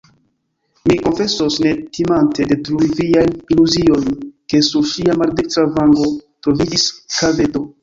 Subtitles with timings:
[0.91, 4.17] Mi konfesos, ne timante detrui viajn iluziojn,
[4.55, 6.11] ke sur ŝia maldekstra vango
[6.43, 7.67] troviĝis kaveto.